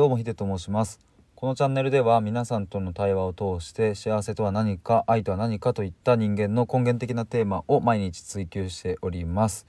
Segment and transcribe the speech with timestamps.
[0.00, 0.98] どうもヒデと申します。
[1.34, 9.66] このチャンネルでは皆さんとの対話を通して幸せとは何か愛とは何かといった人間の根源的なテーマを毎日追求しております、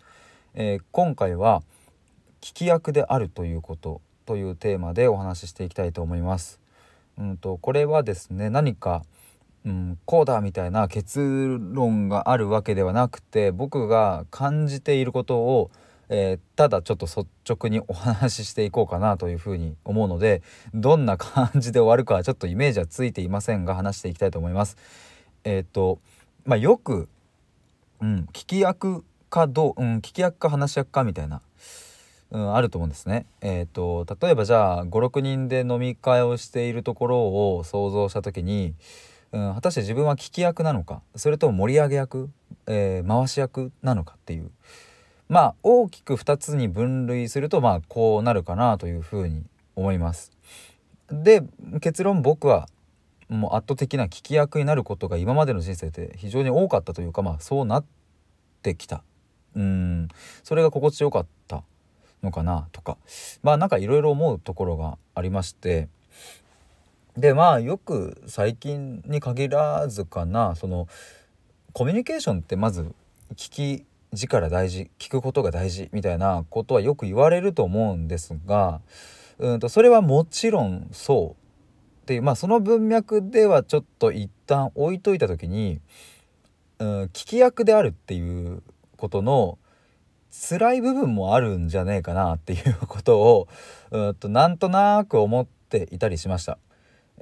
[0.54, 1.64] えー、今回は
[2.40, 6.62] 聞き役であるということというテーマでお話ししていきたいと思います。
[7.18, 9.04] うんとこれはですね何か
[9.66, 15.72] うん、こうだみたいな結論があるわけではなくて僕が感じていることを
[16.14, 24.76] えー、ただちょっと率直にお話ししていこうかなというふうに思うのでどんな感じで終わるかはちょっとイメージはついていませんが話していきたいと思います。
[25.46, 26.00] えっ、と
[26.44, 27.08] まあ、よく、
[28.02, 31.42] うん、聞き役かどう、うん、聞き役か話し役かみたいな、
[32.32, 33.26] うん、あると思うんですね。
[33.40, 38.74] えっ、と例えばじゃあ56人で飲み会をしているところを想像した時に、
[39.32, 42.30] うん、果たして自分は聞き役なのかそれとも盛り上げ役、
[42.68, 44.52] えー、回し役なのかっていう。
[45.32, 49.46] まあ大きく2つに分類するとまあこうなるかなというふうに
[49.78, 50.34] 思います。
[51.10, 51.42] で
[51.80, 52.68] 結論僕は
[53.30, 57.86] もう圧倒的な聞き役になることが今までの人生で非常に多かったというかまあそうなっ
[58.62, 59.04] てきた。
[59.56, 60.10] うん。
[60.44, 61.64] それが心地よかった
[62.22, 62.98] のかなとか。
[63.42, 65.88] まあなんかいろいろ思うところがありまして。
[67.16, 70.90] でまあよく最近に限らずかなその
[71.72, 72.94] コミュニケーションってまず
[73.36, 78.82] 聞き力大事聞くことが大事みたいなことはよく言われると思うんですが
[79.40, 81.42] うんとそれはもちろんそう
[82.04, 85.80] っていうまあその文脈ではちょっと一旦置いといた時に、
[86.80, 88.62] うん、聞き役であるっていう
[88.98, 89.58] ことの
[90.32, 93.48] 辛い部分もあるんじゃねえかなっていうことを
[93.92, 96.58] うんとなんとなく思っていたりしました。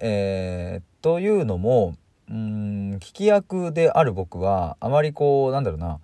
[0.01, 1.95] えー、というのも
[2.29, 5.99] うん聞き役である僕はあまりこうなんだろうな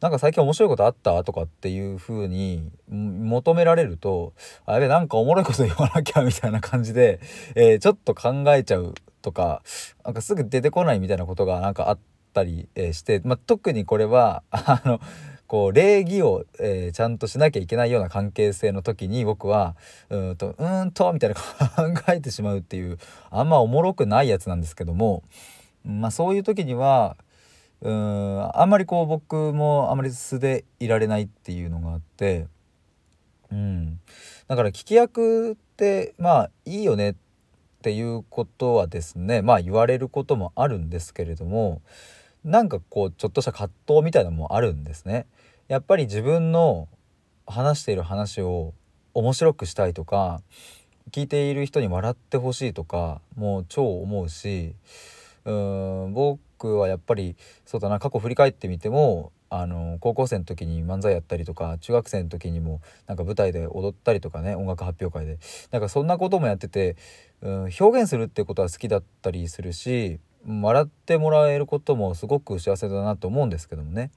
[0.00, 1.24] なんか最近面白いことあった？
[1.24, 4.34] とかっていう風に求められると、
[4.66, 7.18] あやべ、なんかおもろいこと言わなきゃみたいな感じで、
[7.54, 9.62] えー、ちょっと考えちゃうとか、
[10.04, 11.98] なんかすぐ出てこないみたいなことがなんかあっ
[12.34, 15.00] たり、えー、して、まあ、特にこれは、 あの、
[15.46, 19.76] こう礼儀を、えー、ちゃんとしなきゃいけないような関係性の時に僕は
[20.10, 21.42] うんとうんとみたいな考
[22.12, 22.98] えてしまうっていう
[23.30, 25.22] あんまおもろくないやつなんですけども
[25.84, 27.16] まあそういう時には
[27.82, 32.46] うんあんまりこう僕もあまり素でいられないっていうのがあって
[33.52, 34.00] うん
[34.48, 37.14] だから聞き役ってまあいいよねっ
[37.82, 41.82] ていうことはですねまあ言われることもあるんですけれども
[42.44, 45.26] なんかこうちょっとした葛藤みたいなのもあるんですね。
[45.68, 46.86] やっぱり自分の
[47.46, 48.72] 話している話を
[49.14, 50.42] 面白くしたいとか
[51.10, 54.74] 聞いている人に笑ってほしいとかもう超思うし
[55.46, 65.38] うん僕はやっぱりそうだな過去振り返ってみてもあの高校生の時に漫才やったりとか中学生の時にもなんか舞台で踊ったりとかね音楽発表会で。
[65.70, 66.96] なんかそんなこともやってて、
[67.42, 74.10] うん、表現するってことは好きだったりするし笑ってもらえることもすごく幸せだなと思うんですけどもね。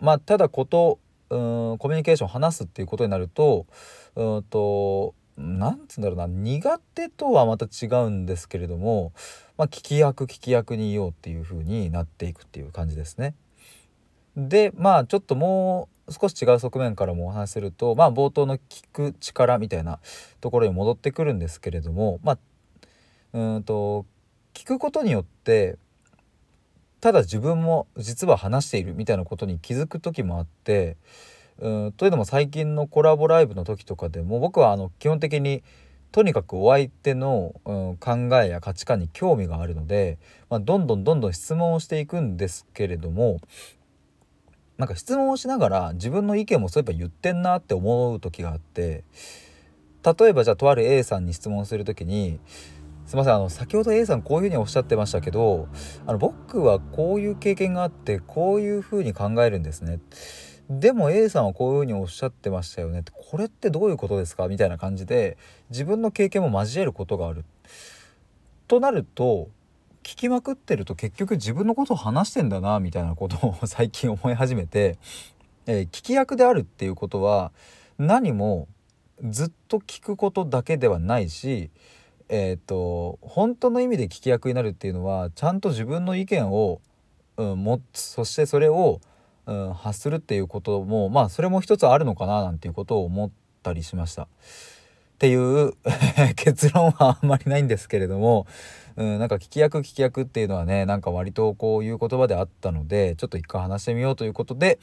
[0.00, 1.00] まあただこと
[1.30, 3.66] うんコミュニケーション話すっていうことになると
[4.14, 9.12] うんと何つうんだろうな苦手とはまた違うんですけれども、
[9.56, 13.34] まあ、聞き役聞き役にいようっていう風になっていくっていう感じですね。
[14.36, 19.98] でまあちょっともう少し違う側面からもお話しするとまあ冒頭の聞く力みたいな
[20.40, 22.38] ところに戻ってくるんですけれどもまあ
[23.32, 24.06] うんと
[24.54, 25.78] 聞くことによって
[27.00, 30.96] ただ自分も実は話しているみたいなことに気づく時もあって
[31.60, 35.62] うんというのも最近のコラボライブの時とかでも僕はあの基本的に
[36.10, 40.18] とにかくお相手の、うん、考えや価値観に興味があるので、
[40.48, 43.40] まあ、どんどんどんどん質問をしていくんですけれども
[44.76, 49.04] なんか質問をしながら自分の意見もそういえば言ってんなって思う時があって
[50.18, 52.40] 例えばじゃあとある A さんに質問する時に
[53.06, 55.68] 「すいませんあの先ほど A さんこういうふうにおっしゃってましたけど
[56.06, 60.00] あの僕はこういう経験があってこういうふうに考えるんですね」
[60.70, 64.46] でも A さんはこういうふうにおっしゃってましたよねこれってどういうことですか？
[64.46, 65.36] みたいな感じで
[65.68, 67.44] 自分の経験も交えることがある。
[68.68, 69.48] となると
[70.04, 74.96] 聞きまくってると結局自分のことを話してんだなみたいなことを最近思い始めて、
[75.66, 77.50] えー、聞き役であるっていうことは
[77.98, 78.68] 何も
[79.28, 81.68] ずっと聞くことだけではないし
[82.28, 86.80] えっ、ー、と本当の意味で聞き役になるっていうのはちゃんと自分の意見を、
[87.38, 89.00] うん、持つそしてそれを
[89.50, 93.30] うん、発するっていうこともまあそれも一つあるのかななんていうことを思っ
[93.64, 94.22] たりしました。
[94.22, 94.26] っ
[95.18, 95.74] ていう
[96.36, 98.46] 結論はあんまりないんですけれども、
[98.96, 104.78] うん、なんか聞き役聞き役っていうのはねなんか割とこういう言葉であったのでちょっと一回話してみようということで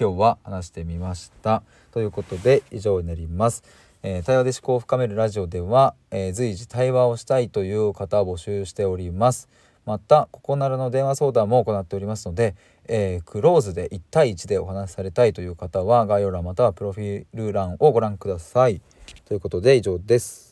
[0.00, 1.62] 今日は話してみました。
[1.92, 3.62] ということで以上になります。
[4.02, 9.50] えー、対話で思考を深めるラジオでは、えー、随時対話をしたいという方を募集しております
[9.90, 12.54] またここならの電話相談も行っておりますので、
[12.86, 18.80] えー、クローズで1対1でお話しされたいという方は概要欄またはプロフィール欄をご覧ください。
[19.24, 20.49] ということで以上です。